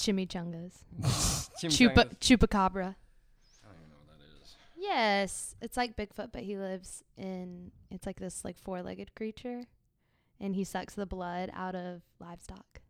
[0.00, 0.72] chimichangas.
[1.60, 1.94] Chimichangas.
[1.94, 2.94] Chupa chupacabra.
[2.94, 4.56] I don't even know what that is.
[4.76, 7.70] Yes, it's like Bigfoot, but he lives in.
[7.90, 9.62] It's like this like four-legged creature,
[10.40, 12.80] and he sucks the blood out of livestock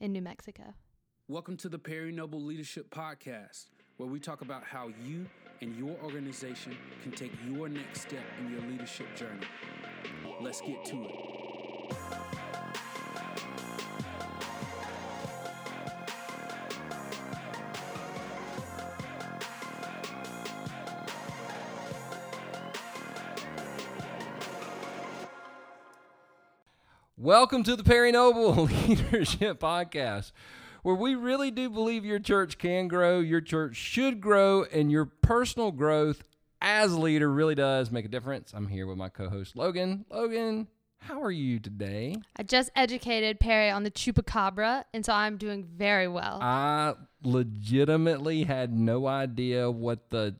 [0.00, 0.74] in New Mexico.
[1.26, 3.66] Welcome to the Perry Noble Leadership Podcast,
[3.96, 5.26] where we talk about how you
[5.60, 9.46] and your organization can take your next step in your leadership journey.
[10.40, 11.37] Let's get to it.
[27.28, 28.54] Welcome to the Perry Noble
[28.88, 30.32] Leadership Podcast,
[30.82, 35.04] where we really do believe your church can grow, your church should grow, and your
[35.04, 36.22] personal growth
[36.62, 38.52] as a leader really does make a difference.
[38.54, 40.06] I'm here with my co host, Logan.
[40.10, 40.68] Logan,
[41.00, 42.16] how are you today?
[42.38, 46.38] I just educated Perry on the chupacabra, and so I'm doing very well.
[46.40, 50.36] I legitimately had no idea what the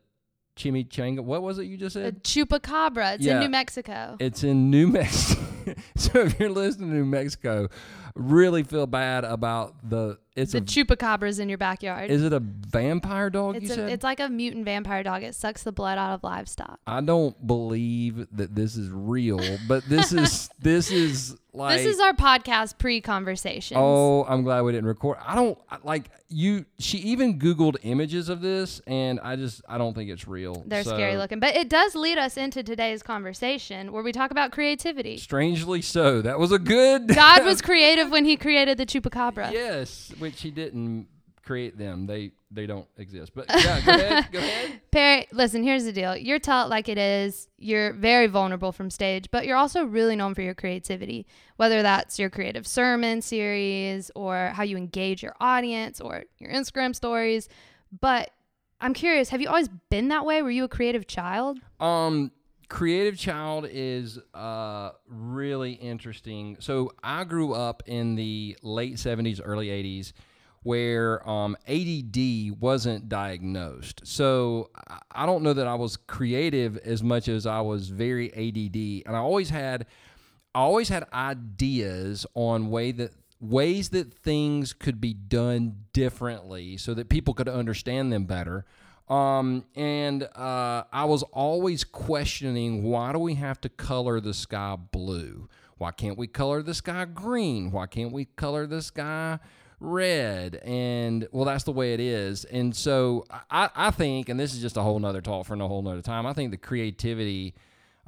[0.58, 2.24] chimichanga, what was it you just a said?
[2.24, 3.14] chupacabra.
[3.14, 4.16] It's in New Mexico.
[4.18, 5.42] It's in New Mexico.
[5.96, 7.68] so if you're listening to New Mexico,
[8.14, 10.18] really feel bad about the.
[10.36, 10.60] It's the a.
[10.60, 12.10] chupacabra's in your backyard.
[12.10, 13.56] Is it a vampire dog?
[13.56, 13.90] it's you a, said.
[13.90, 15.22] it's like a mutant vampire dog.
[15.22, 16.78] It sucks the blood out of livestock.
[16.86, 21.78] I don't believe that this is real, but this is this is like.
[21.78, 23.76] this is our podcast pre-conversation.
[23.80, 25.18] Oh, I'm glad we didn't record.
[25.24, 26.66] I don't like you.
[26.78, 30.62] She even Googled images of this, and I just I don't think it's real.
[30.66, 34.30] They're So, scary looking, but it does lead us into today's conversation where we talk
[34.30, 35.16] about creativity.
[35.16, 37.08] Strangely so, that was a good.
[37.08, 39.50] God was creative when He created the chupacabra.
[39.52, 41.08] yes, which he didn't
[41.44, 42.06] create them.
[42.06, 43.32] They they don't exist.
[43.34, 44.28] But yeah, go ahead.
[44.30, 44.80] Go ahead.
[44.90, 46.14] Perry, listen, here's the deal.
[46.16, 47.48] You're tell it like it is.
[47.58, 51.26] You're very vulnerable from stage, but you're also really known for your creativity,
[51.56, 56.94] whether that's your creative sermon series or how you engage your audience or your Instagram
[56.94, 57.48] stories.
[57.98, 58.30] But
[58.80, 60.42] I'm curious, have you always been that way?
[60.42, 61.58] Were you a creative child?
[61.80, 62.30] Um,
[62.68, 66.56] creative child is uh really interesting.
[66.60, 70.12] So I grew up in the late '70s, early '80s,
[70.62, 74.02] where um, ADD wasn't diagnosed.
[74.04, 74.70] So
[75.14, 79.16] I- don't know that I was creative as much as I was very ADD, and
[79.16, 79.86] I always had,
[80.54, 86.92] I always had ideas on way that ways that things could be done differently so
[86.94, 88.64] that people could understand them better.
[89.08, 94.76] Um, and uh, I was always questioning why do we have to color the sky
[94.76, 95.48] blue?
[95.78, 97.70] Why can't we color the sky green?
[97.70, 99.38] Why can't we color the sky
[99.80, 100.56] red?
[100.56, 102.44] And well, that's the way it is.
[102.44, 105.68] And so I, I think, and this is just a whole nother talk for a
[105.68, 107.54] whole nother time, I think the creativity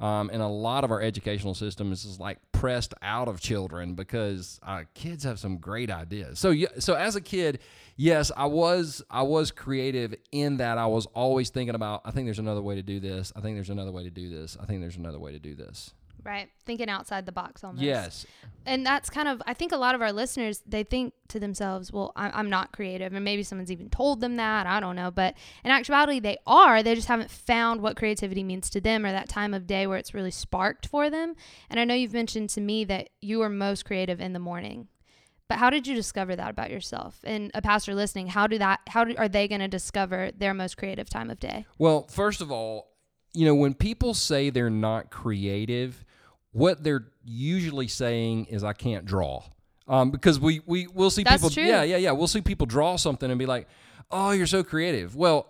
[0.01, 4.59] um, in a lot of our educational systems is like pressed out of children because
[4.63, 6.39] uh, kids have some great ideas.
[6.39, 7.59] So so as a kid,
[7.95, 12.01] yes, I was I was creative in that I was always thinking about.
[12.03, 13.31] I think there's another way to do this.
[13.35, 14.57] I think there's another way to do this.
[14.59, 15.93] I think there's another way to do this.
[16.23, 16.49] Right.
[16.65, 17.83] Thinking outside the box almost.
[17.83, 18.25] Yes,
[18.65, 21.91] and that's kind of i think a lot of our listeners they think to themselves
[21.91, 25.09] well I, i'm not creative and maybe someone's even told them that i don't know
[25.09, 26.83] but in actuality they are.
[26.83, 29.97] They just haven't found what creativity means to them or that time of day where
[29.97, 31.35] it's really sparked for them.
[31.69, 34.87] And i know you've mentioned to me that you are most creative in the morning.
[35.47, 37.19] But how did you discover that about yourself?
[37.25, 40.53] And a pastor listening how do that how do, are they going to discover their
[40.53, 41.65] most creative time of day?
[41.77, 42.90] Well, first of all,
[43.33, 46.03] you know, when people say they're not creative,
[46.51, 49.43] what they're usually saying is I can't draw.
[49.87, 51.63] Um, because we we we'll see That's people true.
[51.63, 52.11] yeah, yeah, yeah.
[52.11, 53.67] We'll see people draw something and be like,
[54.09, 55.47] "Oh, you're so creative." Well,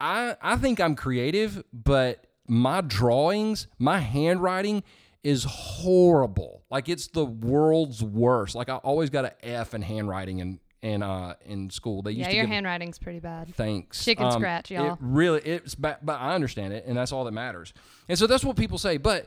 [0.00, 4.82] I I think I'm creative, but my drawings, my handwriting
[5.22, 6.64] is horrible.
[6.70, 8.54] Like it's the world's worst.
[8.54, 12.02] Like I always got an F in handwriting in in uh in school.
[12.02, 14.04] They used yeah your give handwriting's pretty bad thanks.
[14.04, 14.94] Chicken scratch, y'all.
[14.94, 17.72] It really, it's ba- but I understand it, and that's all that matters.
[18.08, 18.96] And so that's what people say.
[18.96, 19.26] But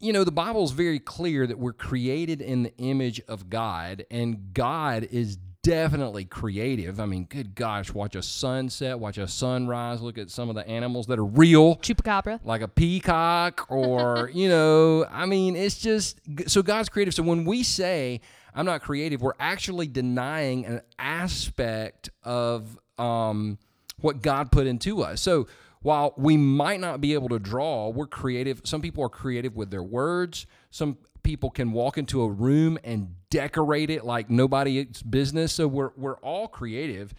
[0.00, 4.04] you know, the Bible is very clear that we're created in the image of God,
[4.10, 6.98] and God is definitely creative.
[6.98, 10.66] I mean, good gosh, watch a sunset, watch a sunrise, look at some of the
[10.66, 16.18] animals that are real chupacabra like a peacock or you know i mean it's just
[16.46, 18.20] so god's creative so when we say
[18.54, 19.22] i'm not creative.
[19.22, 23.58] We're actually denying an aspect of um,
[24.00, 25.20] what god put into us.
[25.20, 25.48] So
[25.82, 28.62] while we might not be able to draw we're creative.
[28.64, 30.46] Some people are creative with their words.
[30.70, 35.52] Some people can walk into a room and decorate it like nobody's business.
[35.52, 37.14] So we're, we're all creative.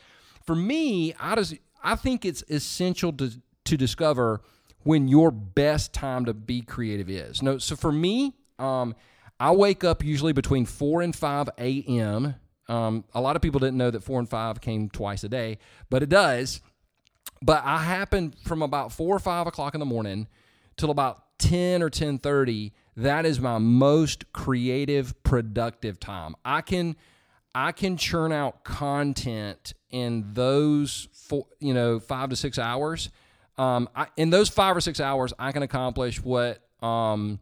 [0.45, 3.31] For me i just i think it's essential to
[3.65, 4.41] to discover
[4.83, 7.41] when your best time to be creative is.
[7.41, 8.95] No, so for me, um,
[9.39, 12.35] I wake up usually between 4 and 5 a.m.
[12.67, 15.57] Um, a lot of people didn't know that four and five came twice a day,
[15.89, 16.61] but it does.
[17.41, 20.27] But I happen from about four or five o'clock in the morning
[20.77, 22.73] till about ten or ten thirty.
[22.95, 26.35] That is my most creative, productive time.
[26.45, 26.95] I can
[27.53, 33.09] I can churn out content in those four, you know, five to six hours.
[33.57, 37.39] Um, I, in those five or six hours, I can accomplish what um,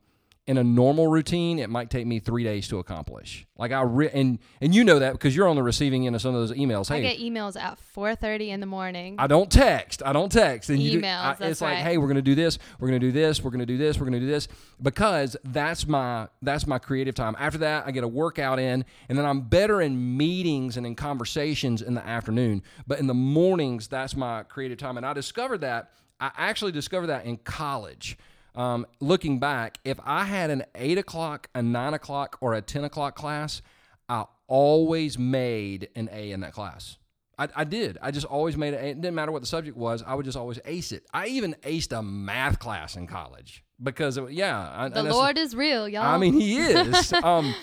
[0.51, 3.47] in a normal routine it might take me three days to accomplish.
[3.57, 6.21] Like I re- and and you know that because you're on the receiving end of
[6.21, 6.89] some of those emails.
[6.89, 9.15] Hey, I get emails at 4:30 in the morning.
[9.17, 10.03] I don't text.
[10.05, 10.69] I don't text.
[10.69, 12.59] And you do- Emails, I- it's like, hey, we're gonna do this.
[12.79, 13.41] We're gonna do this.
[13.43, 13.97] We're gonna do this.
[13.99, 14.47] We're gonna do this
[14.81, 17.35] because that's my that's my creative time.
[17.39, 20.95] After that, I get a workout in, and then I'm better in meetings and in
[20.95, 22.61] conversations in the afternoon.
[22.87, 24.97] But in the mornings, that's my creative time.
[24.97, 25.91] And I discovered that.
[26.19, 28.17] I actually discovered that in college.
[28.55, 32.83] Um, looking back, if I had an eight o'clock, a nine o'clock, or a ten
[32.83, 33.61] o'clock class,
[34.09, 36.97] I always made an A in that class.
[37.39, 37.97] I, I did.
[38.01, 38.83] I just always made it.
[38.83, 40.03] It didn't matter what the subject was.
[40.05, 41.05] I would just always ace it.
[41.13, 44.69] I even aced a math class in college because, it, yeah.
[44.75, 46.03] I- the Lord is real, y'all.
[46.03, 47.13] I mean, he is.
[47.23, 47.55] um,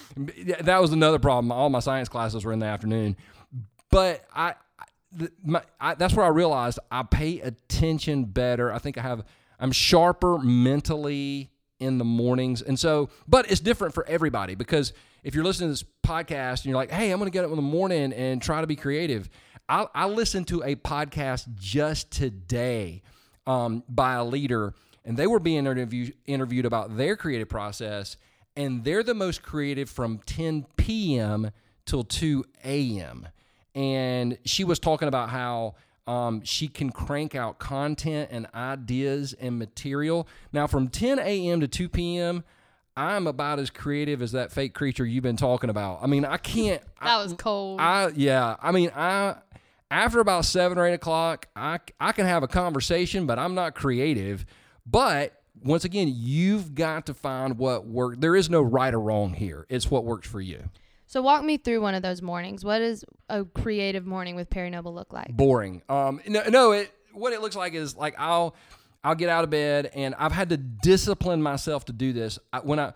[0.62, 1.52] that was another problem.
[1.52, 3.17] All my science classes were in the afternoon,
[3.90, 8.73] but I, I- the, my, I, that's where I realized I pay attention better.
[8.73, 9.25] I think I have.
[9.58, 11.50] I'm sharper mentally
[11.81, 13.10] in the mornings, and so.
[13.26, 16.90] But it's different for everybody because if you're listening to this podcast and you're like,
[16.90, 19.28] "Hey, I'm going to get up in the morning and try to be creative,"
[19.69, 23.02] I, I listened to a podcast just today
[23.46, 24.75] um, by a leader,
[25.05, 28.16] and they were being interview, interviewed about their creative process,
[28.56, 31.50] and they're the most creative from 10 p.m.
[31.87, 33.28] till 2 a.m.
[33.75, 35.76] And she was talking about how
[36.08, 40.26] um, she can crank out content and ideas and material.
[40.52, 41.60] Now, from 10 a.m.
[41.60, 42.44] to 2 p.m.,
[42.96, 46.00] I'm about as creative as that fake creature you've been talking about.
[46.02, 46.82] I mean, I can't.
[47.02, 47.81] that was cold.
[47.81, 48.56] I yeah.
[48.60, 49.37] I mean, I
[49.90, 53.76] after about seven or eight o'clock, I I can have a conversation, but I'm not
[53.76, 54.46] creative.
[54.84, 58.16] But once again, you've got to find what works.
[58.19, 59.64] There is no right or wrong here.
[59.69, 60.64] It's what works for you.
[61.08, 62.64] So walk me through one of those mornings.
[62.64, 65.37] What does a creative morning with Perry Noble look like?
[65.37, 65.82] boring.
[65.88, 66.72] Um, no, no.
[66.72, 68.55] It what it looks like is like I'll
[69.02, 72.38] I'll get out of bed, and I've had to discipline myself to do this.
[72.52, 72.93] I, when I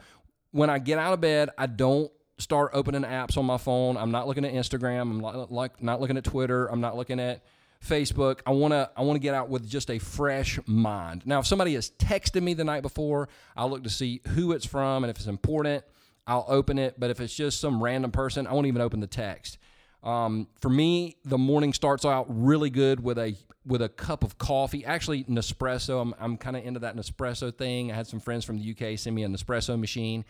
[0.50, 3.97] when I get out of bed, I don't start opening apps on my phone.
[3.97, 5.03] I'm not looking at Instagram.
[5.03, 6.67] I'm not like not looking at Twitter.
[6.67, 7.43] I'm not looking at
[7.82, 8.41] Facebook.
[8.47, 11.23] I want to I want to get out with just a fresh mind.
[11.25, 14.67] Now, if somebody has texted me the night before, I'll look to see who it's
[14.67, 15.85] from and if it's important,
[16.26, 16.98] I'll open it.
[16.98, 19.58] But if it's just some random person, I won't even open the text.
[20.02, 24.38] Um, for me, the morning starts out really good with a with a cup of
[24.38, 24.84] coffee.
[24.84, 26.00] Actually, Nespresso.
[26.00, 27.92] I'm I'm kind of into that Nespresso thing.
[27.92, 30.24] I had some friends from the UK send me a Nespresso machine,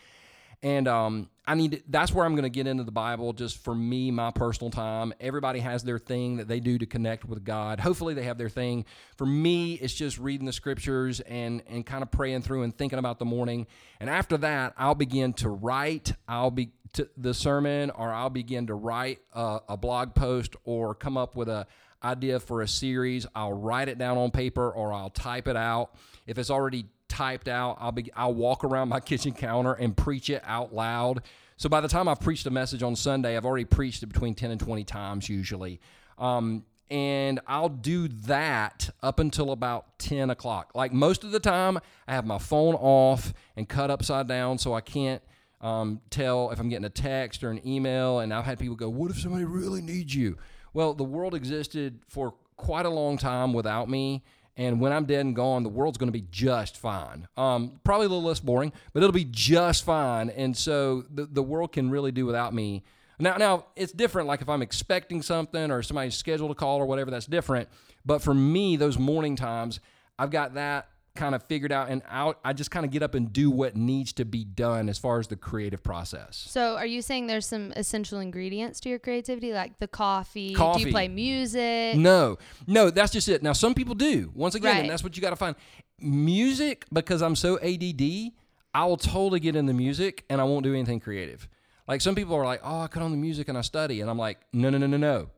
[0.63, 1.83] and um, I need.
[1.89, 3.33] That's where I'm going to get into the Bible.
[3.33, 5.13] Just for me, my personal time.
[5.19, 7.81] Everybody has their thing that they do to connect with God.
[7.81, 8.85] Hopefully, they have their thing.
[9.17, 12.97] For me, it's just reading the scriptures and and kind of praying through and thinking
[12.97, 13.67] about the morning.
[13.99, 16.13] And after that, I'll begin to write.
[16.29, 16.71] I'll be
[17.17, 21.49] the sermon, or I'll begin to write a, a blog post, or come up with
[21.49, 21.67] a
[22.01, 23.27] idea for a series.
[23.35, 25.95] I'll write it down on paper, or I'll type it out.
[26.25, 30.29] If it's already typed out, I'll be I'll walk around my kitchen counter and preach
[30.29, 31.21] it out loud.
[31.57, 34.35] So by the time I've preached a message on Sunday, I've already preached it between
[34.35, 35.79] ten and twenty times usually.
[36.17, 40.73] Um, and I'll do that up until about 10 o'clock.
[40.75, 44.75] Like most of the time, I have my phone off and cut upside down so
[44.75, 45.21] I can't
[45.59, 48.19] um, tell if I'm getting a text or an email.
[48.19, 50.37] And I've had people go, What if somebody really needs you?
[50.73, 54.23] Well, the world existed for quite a long time without me.
[54.55, 57.27] And when I'm dead and gone, the world's going to be just fine.
[57.37, 60.29] Um, probably a little less boring, but it'll be just fine.
[60.29, 62.83] And so the, the world can really do without me.
[63.19, 64.27] Now, now it's different.
[64.27, 67.67] Like if I'm expecting something or somebody's scheduled a call or whatever, that's different.
[68.05, 69.79] But for me, those morning times,
[70.19, 72.39] I've got that kind of figured out, and out.
[72.43, 75.19] I just kind of get up and do what needs to be done as far
[75.19, 76.43] as the creative process.
[76.49, 80.53] So, are you saying there's some essential ingredients to your creativity, like the coffee?
[80.53, 80.81] coffee.
[80.81, 81.97] Do you play music?
[81.97, 83.43] No, no, that's just it.
[83.43, 84.31] Now, some people do.
[84.33, 84.81] Once again, Right.
[84.81, 85.55] and that's what you got to find.
[85.99, 88.33] Music, because I'm so ADD,
[88.73, 91.47] I will totally get in the music and I won't do anything creative.
[91.87, 94.01] Like some people are like, oh, I cut on the music and I study.
[94.01, 95.29] And I'm like, no, no, no, no, no.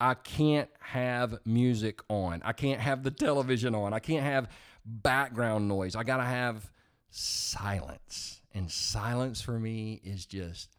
[0.00, 2.42] I can't have music on.
[2.44, 3.92] I can't have the television on.
[3.92, 4.48] I can't have
[4.84, 5.96] background noise.
[5.96, 6.70] I got to have
[7.10, 8.40] silence.
[8.52, 10.76] And silence for me is just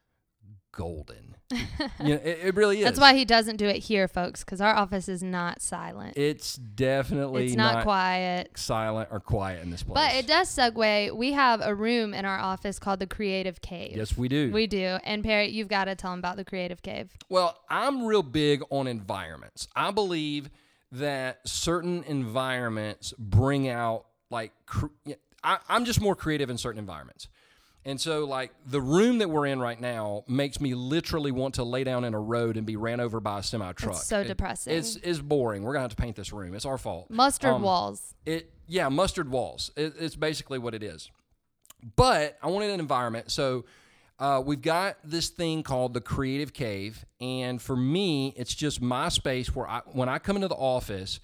[0.76, 1.36] golden.
[1.52, 1.60] you
[2.00, 2.86] know, it, it really is.
[2.86, 6.18] That's why he doesn't do it here, folks, because our office is not silent.
[6.18, 8.52] it's definitely it's not, quiet.
[8.56, 9.96] silent or quiet in this place.
[9.96, 11.16] But it does segue.
[11.16, 13.96] We have a room in our office called the Creative Cave.
[13.96, 14.52] Yes, we do.
[14.52, 14.98] We do.
[15.04, 17.12] And Perry, you've got to tell them about the Creative Cave.
[17.30, 19.68] Well, I'm real big on environments.
[19.76, 20.50] I believe
[20.92, 24.88] that certain environments bring out like cr-
[25.44, 27.28] I, I'm just more creative in certain environments.
[27.88, 31.64] And so, like the room that we're in right now makes me literally want to
[31.64, 34.02] lay down in a road and be ran over by a semi truck.
[34.02, 34.74] so depressing.
[34.76, 35.62] It's it's boring.
[35.62, 36.56] We're gonna have to paint this room.
[36.56, 37.12] It's our fault.
[37.12, 38.16] Mustard Um, walls.
[38.26, 39.70] It yeah, mustard walls.
[39.76, 41.12] It, it's basically what it is.
[41.96, 43.32] But I wanted an environment.
[43.32, 43.66] So
[44.20, 49.10] uh, we've got this thing called the Creative Cave, and for me, it's just my
[49.10, 51.20] space where I when I come into the office,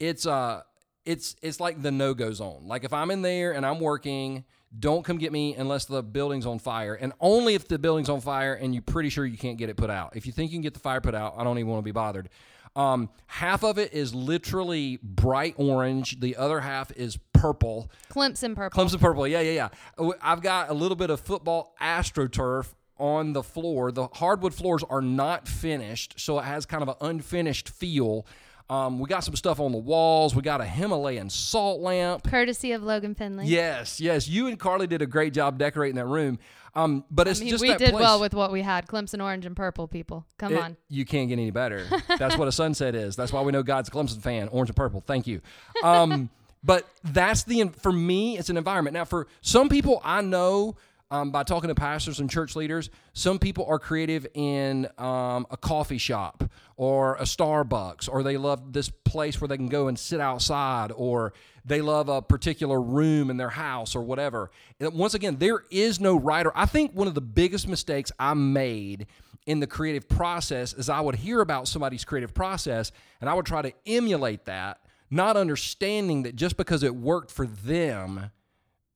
[0.00, 0.62] it's uh
[1.04, 2.64] it's it's like the no go zone.
[2.66, 4.44] Like if I'm in there and I'm working.
[4.78, 8.22] Don't come get me unless the building's on fire, and only if the building's on
[8.22, 10.16] fire and you're pretty sure you can't get it put out.
[10.16, 11.84] If you think you can get the fire put out, I don't even want to
[11.84, 12.30] be bothered.
[12.74, 16.20] Um, half of it is literally bright orange.
[16.20, 17.90] The other half is purple.
[18.10, 18.84] Clemson purple.
[18.84, 19.26] Clemson purple.
[19.26, 20.10] Yeah, yeah, yeah.
[20.22, 23.90] I've got a little bit of football astroturf on the floor.
[23.92, 28.26] The hardwood floors are not finished, so it has kind of an unfinished feel.
[28.72, 30.34] Um, we got some stuff on the walls.
[30.34, 32.24] We got a Himalayan salt lamp.
[32.24, 33.46] Courtesy of Logan Finley.
[33.46, 34.26] Yes, yes.
[34.28, 36.38] You and Carly did a great job decorating that room.
[36.74, 37.92] Um, but it's I mean, just we did place.
[37.92, 38.86] well with what we had.
[38.86, 40.24] Clemson orange and purple people.
[40.38, 40.76] Come It- on.
[40.88, 41.84] You can't get any better.
[42.18, 43.14] That's what a sunset is.
[43.14, 44.48] That's why we know God's a Clemson fan.
[44.48, 45.02] Orange and purple.
[45.06, 45.42] Thank you.
[45.82, 46.30] Um,
[46.64, 48.38] but that's the for me.
[48.38, 48.94] It's an environment.
[48.94, 50.76] Now, for some people, I know
[51.12, 55.58] um, by talking to pastors and church leaders, some people are creative in um, a
[55.58, 56.42] coffee shop
[56.76, 60.90] or a Starbucks, or they love this place where they can go and sit outside,
[60.96, 61.34] or
[61.66, 64.50] they love a particular room in their house or whatever.
[64.80, 68.10] And once again, there is no right or I think one of the biggest mistakes
[68.18, 69.06] I made
[69.44, 72.90] in the creative process is I would hear about somebody's creative process
[73.20, 77.46] and I would try to emulate that, not understanding that just because it worked for
[77.46, 78.30] them,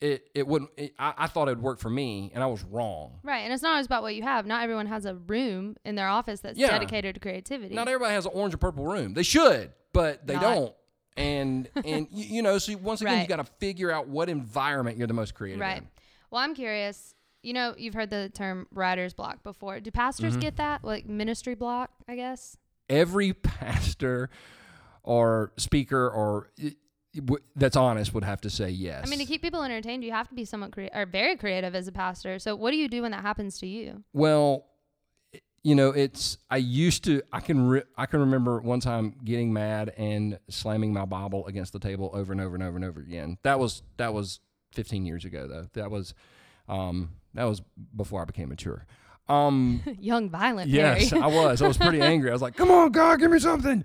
[0.00, 0.70] it it wouldn't.
[0.76, 3.20] It, I, I thought it would work for me, and I was wrong.
[3.22, 3.40] Right.
[3.40, 4.46] And it's not always about what you have.
[4.46, 6.68] Not everyone has a room in their office that's Yeah.
[6.68, 7.74] dedicated to creativity.
[7.74, 9.14] Not everybody has an orange or purple room.
[9.14, 10.42] They should, but they Not.
[10.42, 10.74] don't.
[11.16, 13.28] And and you, you know, so once again, you Right.
[13.28, 15.78] got to figure out what environment you're the most creative right.
[15.78, 15.88] in.
[16.30, 17.14] Well, I'm curious.
[17.42, 19.80] You know, you've heard the term writer's block before.
[19.80, 20.40] Do pastors Mm-hmm.
[20.40, 20.84] get that?
[20.84, 22.58] Like ministry block, I guess?
[22.90, 24.28] Every pastor
[25.02, 26.50] or speaker or
[27.24, 29.02] w- that's honest would have to say yes.
[29.06, 31.74] I mean, to keep people entertained, you have to be somewhat crea- or very creative
[31.74, 32.38] as a pastor.
[32.38, 34.04] So, what do you do when that happens to you?
[34.12, 34.66] Well,
[35.62, 39.52] you know, it's I used to I can re- I can remember one time getting
[39.52, 43.00] mad and slamming my Bible against the table over and over and over and over
[43.00, 43.38] again.
[43.42, 44.38] That was that was
[44.74, 45.66] 15 years ago though.
[45.72, 46.14] That was
[46.68, 47.62] um that was
[47.96, 48.86] before I became mature.
[49.28, 51.12] Um Young, violent yes.
[51.12, 51.60] I was.
[51.60, 52.30] I was pretty angry.
[52.30, 53.84] I was like, "Come on, God, give me something."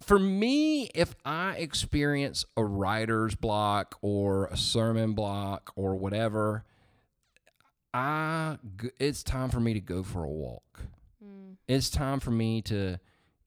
[0.00, 6.64] For me, if I experience a writer's block or a sermon block or whatever,
[7.94, 8.58] I
[9.00, 10.82] it's time for me to go for a walk.
[11.24, 11.56] Mm.
[11.66, 12.98] It's time for me to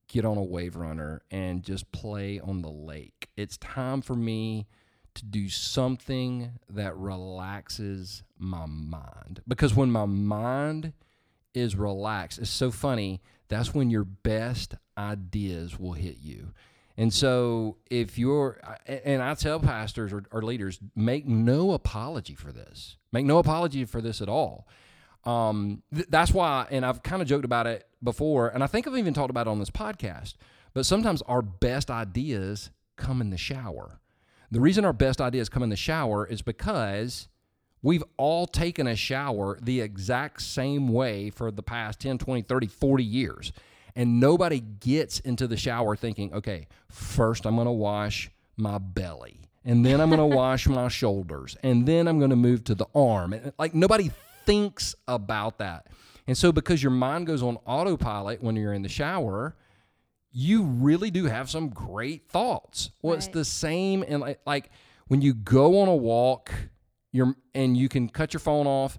[0.08, 3.30] get on a wave runner and just play on the lake.
[3.38, 4.68] It's time for me
[5.14, 9.42] to do something that relaxes my mind.
[9.48, 10.94] Because when my mind
[11.54, 16.54] is relaxed, it's so funny, that's when your best ideas will hit you.
[16.98, 22.52] And so, if you're, and I tell pastors or, or leaders, make no apology for
[22.52, 22.98] this.
[23.14, 24.68] Make no apology for this at all.
[25.24, 28.86] Um, th- that's why, and I've kind of joked about it before, and I think
[28.86, 30.36] I've even talked about it on this podcast.
[30.74, 34.02] But sometimes our best ideas come in the shower.
[34.52, 37.30] The reason our best ideas come in the shower is because
[37.82, 42.68] we've all taken a shower the exact same way for the past 10, 20, 30,
[42.68, 43.52] 40 years.
[43.96, 49.42] And nobody gets into the shower thinking, okay, first I'm going to wash my belly,
[49.66, 52.76] and then I'm going to wash my shoulders, and then I'm going to move to
[52.76, 53.34] the arm.
[53.34, 54.12] And, Like nobody
[54.46, 55.88] thinks about that.
[56.28, 59.56] And so, because your mind goes on autopilot when you're in the shower,
[60.32, 62.92] you really do have some great thoughts.
[63.02, 64.70] Well, it's the same and like, like
[65.08, 66.52] when you go on a walk,
[67.12, 68.98] you're and you can cut your phone off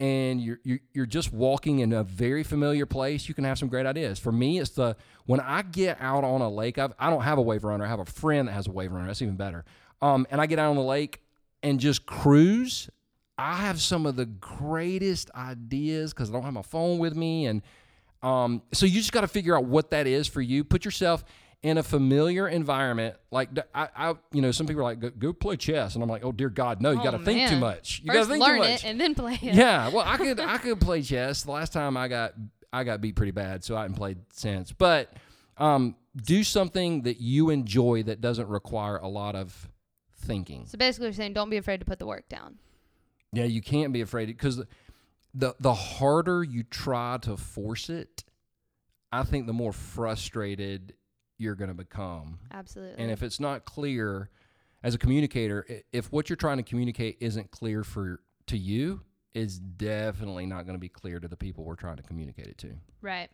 [0.00, 3.68] and you're, you're you're just walking in a very familiar place, you can have some
[3.68, 4.18] great ideas.
[4.18, 7.38] For me, it's the when I get out on a lake, I've, I don't have
[7.38, 7.84] a wave runner.
[7.84, 9.06] I have a friend that has a wave runner.
[9.06, 9.64] That's even better.
[10.00, 11.20] Um, and I get out on the lake
[11.62, 12.88] and just cruise.
[13.36, 17.46] I have some of the greatest ideas because I don't have my phone with me
[17.46, 17.62] and
[18.22, 20.64] um, so you just got to figure out what that is for you.
[20.64, 21.24] Put yourself
[21.62, 25.32] in a familiar environment, like I, I you know, some people are like, go, go
[25.32, 27.56] play chess, and I'm like, oh dear God, no, you Oh, got to think too
[27.58, 28.00] much.
[28.04, 28.84] You got to think learn too it much.
[28.84, 29.54] and then play it.
[29.54, 31.42] Yeah, well, I could I could play chess.
[31.42, 32.34] The last time I got
[32.72, 34.72] I got beat pretty bad, so I haven't played since.
[34.72, 35.12] But
[35.56, 39.68] um, do something that you enjoy that doesn't require a lot of
[40.20, 40.66] thinking.
[40.66, 42.58] So basically, you're saying don't be afraid to put the work down.
[43.32, 44.62] Yeah, you can't be afraid because
[45.34, 48.22] the the harder you try to force it,
[49.10, 50.94] I think the more frustrated
[51.38, 52.38] you're going to become.
[52.52, 53.02] Absolutely.
[53.02, 54.30] And if it's not clear
[54.82, 59.02] as a communicator, if what you're trying to communicate isn't clear for to you,
[59.34, 62.58] is definitely not going to be clear to the people we're trying to communicate it
[62.58, 62.72] to.
[63.00, 63.28] Right.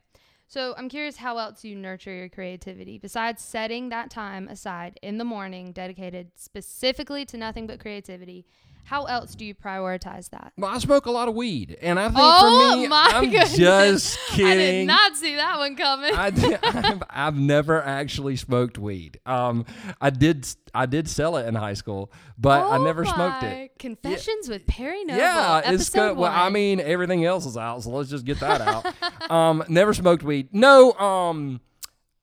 [0.46, 5.18] So I'm curious how else you nurture your creativity besides setting that time aside in
[5.18, 8.44] the morning dedicated specifically to nothing but creativity.
[8.84, 10.52] How else do you prioritize that?
[10.58, 13.24] Well, I smoke a lot of weed, and I think oh for me, my I'm
[13.30, 13.56] goodness.
[13.56, 14.46] just kidding.
[14.46, 16.14] I did not see that one coming.
[16.14, 19.20] I did, I've, I've never actually smoked weed.
[19.24, 19.64] Um,
[20.00, 23.78] I did I did sell it in high school, but I Oh never smoked it.
[23.78, 25.18] Confessions with Perry Noble.
[25.20, 26.16] Yeah, it's episode good.
[26.18, 29.30] Well, I mean, everything else is out, so let's just get that out.
[29.30, 30.48] um, never smoked weed.
[30.52, 30.92] No.
[30.92, 31.60] Um,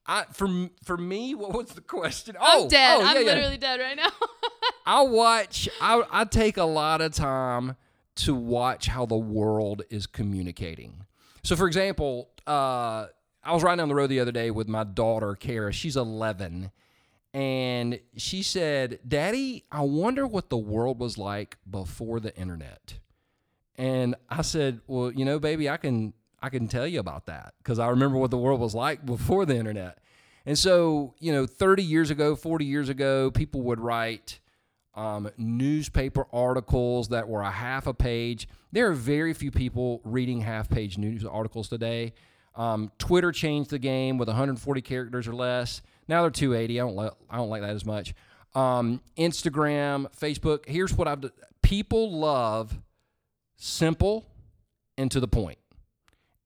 [0.05, 0.48] I for
[0.84, 2.36] for me, what was the question?
[2.39, 2.98] Oh, I'm dead.
[3.00, 3.34] oh, I'm yeah, yeah.
[3.34, 4.10] literally dead right now.
[4.86, 5.70] I watch.
[5.79, 7.75] I I take a lot of time
[8.15, 11.05] to watch how the world is communicating.
[11.43, 13.08] So, for example, uh,
[13.43, 15.72] I was riding down the road the other day with my daughter Kara.
[15.72, 16.72] She's 11,
[17.34, 23.00] and she said, "Daddy, I wonder what the world was like before the internet."
[23.75, 27.53] And I said, "Well, you know, baby, I can I can tell you about that
[27.60, 29.98] because I remember what the world was like before the internet."
[30.45, 34.39] And so, you know, 30 years ago, 40 years ago, people would write
[34.95, 38.48] um, newspaper articles that were a half a page.
[38.71, 42.13] There are very few people reading half page news articles today.
[42.55, 45.81] Um, Twitter changed the game with 140 characters or less.
[46.07, 46.79] Now they're 280.
[46.81, 48.13] I don't I don't like that as much.
[48.55, 50.67] Um, Instagram, Facebook.
[50.67, 51.21] Here's what I've.
[51.21, 51.29] d-
[51.62, 52.77] People love
[53.55, 54.25] simple
[54.98, 55.57] and to the point.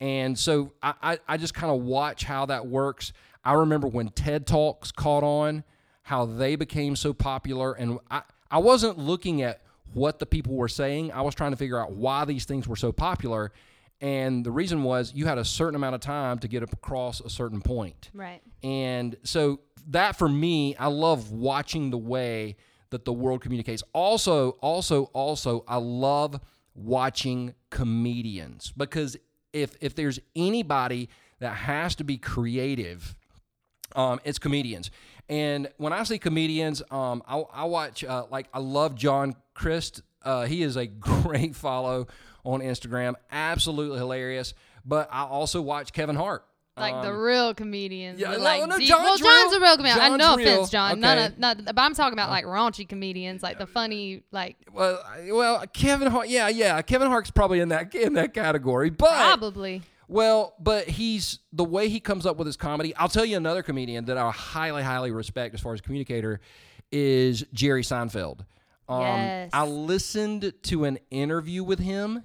[0.05, 3.11] And so I, I, I just kind of watch how that works.
[3.43, 5.63] I remember when TED Talks caught on,
[6.03, 7.73] how they became so popular.
[7.73, 8.21] And I,
[8.51, 11.93] I wasn't looking at what the people were saying, I was trying to figure out
[11.93, 13.51] why these things were so popular.
[13.99, 17.29] And the reason was you had a certain amount of time to get across a
[17.29, 18.11] certain point.
[18.13, 18.43] right.
[18.61, 22.57] And so that for me, I love watching the way
[22.91, 23.81] that the world communicates.
[23.93, 26.39] Also, also, also, I love
[26.75, 29.17] watching comedians because
[29.55, 33.15] if if there's anybody that has to be creative,
[33.95, 34.91] um, it's comedians.
[35.27, 40.01] And when I say comedians, um, I, I watch uh, like I love John Crist.
[40.21, 42.07] Uh, he is a great follow
[42.43, 44.53] on Instagram, absolutely hilarious.
[44.83, 46.45] But I also watch Kevin Hart.
[46.77, 48.19] Like the Um, real comedians.
[48.19, 49.61] yeah, the, no, no, John's well, John's real.
[49.61, 49.97] a real comedian.
[49.99, 50.53] I John's no real.
[50.55, 50.99] offense, John.
[50.99, 55.01] None of, not, but I'm talking about like raunchy comedians, like the funny, like Well,
[55.31, 59.83] well, Kevin Hart, yeah, yeah, Kevin Hart's probably in that in that category, but probably.
[60.09, 62.93] well, but he's the way he comes up with his comedy.
[62.97, 66.41] I'll tell you another comedian that I highly, highly respect as far as communicator
[66.91, 68.41] is Jerry Seinfeld.
[68.89, 69.49] Um, Yes.
[69.53, 72.23] I listened to an interview with him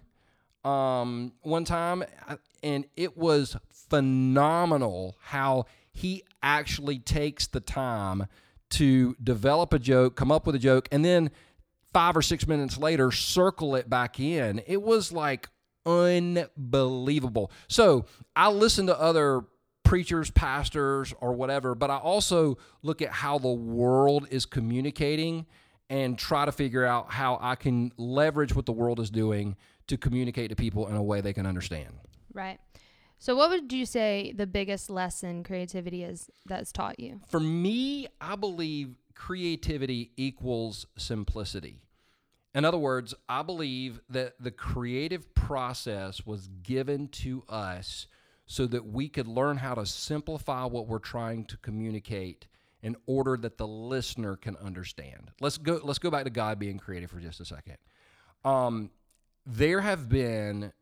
[0.65, 2.03] um, one time,
[2.63, 3.57] and it was
[3.91, 8.27] phenomenal how he actually takes the time
[8.71, 11.31] to develop a joke, come up with a joke, and then
[11.93, 14.63] five or six minutes later circle it back in.
[14.67, 15.49] It was like
[15.85, 17.51] unbelievable.
[17.69, 19.43] So I listen to other
[19.83, 25.47] preachers, pastors, or whatever, but I also look at how the world is communicating
[25.89, 29.57] and try to figure out how I can leverage what the world is doing
[29.89, 31.93] to communicate to people in a way they can understand.
[32.33, 32.61] Right.
[33.21, 37.21] So, what would you say the biggest lesson creativity is that's taught you?
[37.29, 41.83] For me, I believe creativity equals simplicity.
[42.55, 48.07] In other words, I believe that the creative process was given to us
[48.47, 52.49] so that we could learn how to simplify what we're trying to communicate
[52.83, 55.31] in order that the listener can understand.
[55.43, 57.77] Let's go let's go back to God being creative for just a second.
[58.47, 58.91] Um,
[59.45, 60.73] there have been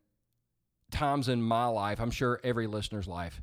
[0.90, 3.40] times in my life, I'm sure every listener's life,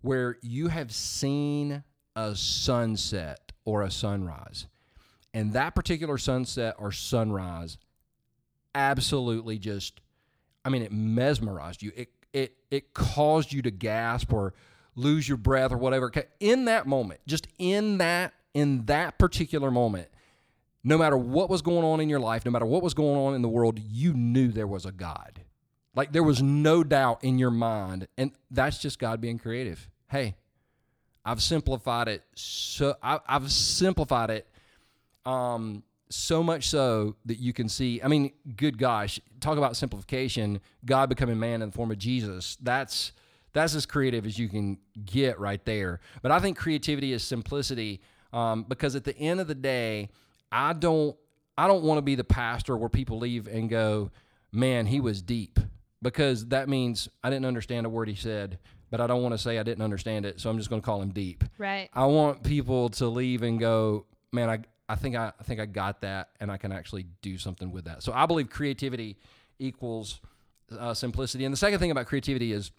[0.00, 1.84] where you have seen
[2.16, 4.66] a sunset or a sunrise.
[5.34, 7.78] And that particular sunset or sunrise
[8.74, 10.00] absolutely just
[10.64, 11.92] I mean it mesmerized you.
[11.94, 14.54] It it it caused you to gasp or
[14.94, 16.10] lose your breath or whatever.
[16.40, 20.08] In that moment, just in that in that particular moment,
[20.84, 23.34] no matter what was going on in your life, no matter what was going on
[23.34, 25.40] in the world, you knew there was a God.
[25.94, 28.08] Like there was no doubt in your mind.
[28.16, 29.88] And that's just God being creative.
[30.10, 30.36] Hey,
[31.24, 34.48] I've simplified it so I, I've simplified it
[35.24, 38.00] um, so much so that you can see.
[38.02, 40.60] I mean, good gosh, talk about simplification.
[40.84, 42.56] God becoming man in the form of Jesus.
[42.60, 43.12] That's
[43.52, 46.00] that's as creative as you can get right there.
[46.22, 48.00] But I think creativity is simplicity
[48.32, 50.08] um, because at the end of the day,
[50.50, 51.16] I don't
[51.56, 54.10] I don't want to be the pastor where people leave and go,
[54.50, 55.58] man, he was deep
[56.02, 58.58] because that means I didn't understand a word he said,
[58.90, 60.84] but I don't want to say I didn't understand it, so I'm just going to
[60.84, 61.44] call him deep.
[61.56, 61.88] Right.
[61.94, 65.66] I want people to leave and go, man, I I think I, I think I
[65.66, 68.02] got that, and I can actually do something with that.
[68.02, 69.16] So I believe creativity
[69.58, 70.20] equals
[70.78, 71.44] uh, simplicity.
[71.44, 72.72] And the second thing about creativity is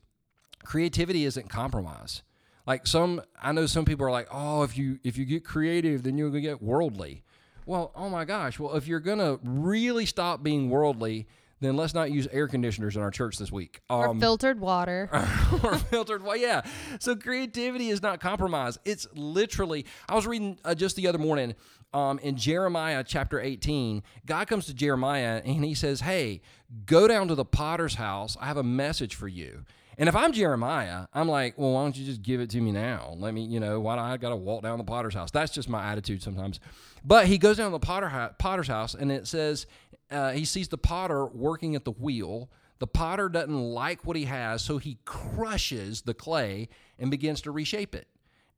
[0.64, 2.22] creativity isn't compromise.
[2.68, 6.04] Like some, I know some people are like, oh, if you if you get creative,
[6.04, 7.24] then you're gonna get worldly.
[7.66, 8.60] Well, oh my gosh.
[8.60, 11.28] Well, if you're gonna really stop being worldly,
[11.64, 13.82] then let's not use air conditioners in our church this week.
[13.90, 15.10] or filtered water.
[15.64, 16.62] or filtered well yeah
[17.00, 18.80] so creativity is not compromised.
[18.86, 21.56] it's literally i was reading uh, just the other morning
[21.94, 26.42] um, in jeremiah chapter 18 god comes to jeremiah and he says hey
[26.86, 29.64] go down to the potter's house i have a message for you
[29.98, 32.72] and if I'm Jeremiah, I'm like, well, why don't you just give it to me
[32.72, 33.16] now?
[33.18, 35.30] Let me, you know, why do I got to walk down the potter's house?
[35.30, 36.60] That's just my attitude sometimes.
[37.06, 39.68] But he goes down to the potter potter's house, and it says
[40.14, 42.50] uh, he sees the potter working at the wheel.
[42.80, 47.52] The potter doesn't like what he has, so he crushes the clay and begins to
[47.52, 48.08] reshape it.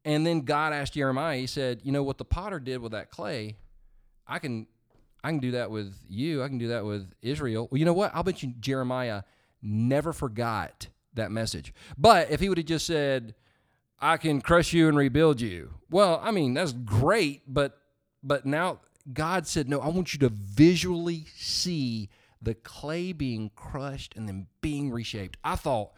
[0.03, 3.09] And then God asked Jeremiah, he said, You know what the potter did with that
[3.09, 3.57] clay?
[4.27, 4.67] I can
[5.23, 6.43] I can do that with you.
[6.43, 7.67] I can do that with Israel.
[7.71, 8.11] Well, you know what?
[8.13, 9.23] I'll bet you Jeremiah
[9.61, 11.73] never forgot that message.
[11.97, 13.33] But if he would have just said,
[13.99, 15.73] I can crush you and rebuild you.
[15.89, 17.77] Well, I mean, that's great, but
[18.21, 22.09] but now God said, "No, I want you to visually see
[22.41, 25.91] the clay being crushed and then being reshaped." I thought,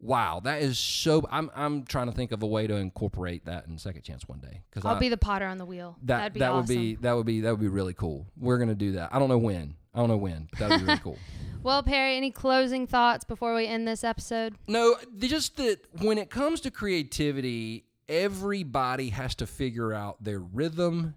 [0.00, 3.66] "Wow, that is so I'm I'm trying to think of a way to incorporate that
[3.66, 5.96] in Second Chance one day cuz I'll I, be the potter on the wheel.
[6.02, 6.74] That That'd be that awesome.
[6.76, 8.26] would be that would be that would be really cool.
[8.36, 9.14] We're going to do that.
[9.14, 9.76] I don't know when.
[9.94, 11.18] I don't know when, but that would be really cool.
[11.62, 14.56] Well, Perry, any closing thoughts before we end this episode?
[14.66, 21.14] No, just that when it comes to creativity, everybody has to figure out their rhythm,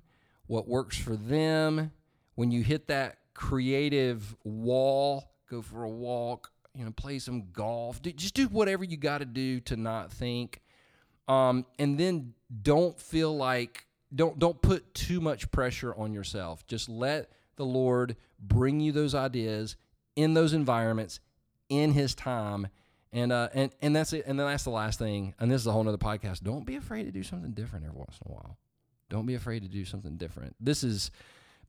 [0.48, 1.92] what works for them.
[2.36, 8.02] When you hit that creative wall, go for a walk, you know, play some golf.
[8.02, 10.62] Do, just do whatever you got to do to not think.
[11.28, 16.66] Um, and then don't feel like don't don't put too much pressure on yourself.
[16.68, 19.76] Just let the Lord bring you those ideas
[20.16, 21.20] in those environments
[21.70, 22.68] in his time.
[23.12, 24.26] And uh, and and that's it.
[24.28, 25.34] And then that's the last thing.
[25.40, 26.44] And this is a whole other podcast.
[26.44, 28.58] Don't be afraid to do something different every once in a while.
[29.16, 30.58] Don't be afraid to do something different.
[30.60, 31.10] This has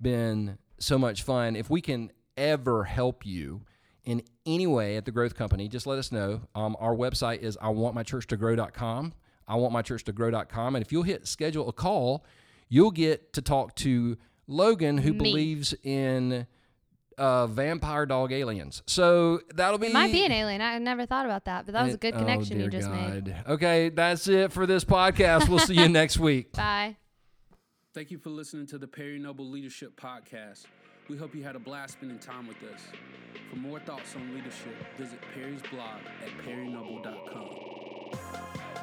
[0.02, 1.54] been so much fun.
[1.54, 3.62] If we can ever help you
[4.04, 6.40] in any way at the Growth Company, just let us know.
[6.56, 9.12] Um, our website is I want my church to grow.com.
[9.46, 10.74] I want my church to grow.com.
[10.74, 12.24] And if you'll hit schedule a call,
[12.68, 14.16] you'll get to talk to
[14.48, 15.18] Logan, who Me.
[15.18, 16.48] believes in
[17.16, 18.82] uh, vampire dog aliens.
[18.88, 19.86] So that'll be.
[19.86, 20.60] It might be an alien.
[20.62, 22.90] I never thought about that, but that was a good oh, connection you dear just
[22.90, 23.36] made.
[23.46, 25.48] Okay, that's it for this podcast.
[25.48, 26.50] We'll see you next week.
[26.54, 26.96] Bye.
[27.96, 30.66] Thank you for listening to the Perry Noble Leadership Podcast.
[31.08, 32.82] We hope you had a blast spending time with us.
[33.48, 38.75] For more thoughts on leadership, visit Perry's blog at perrynoble.com.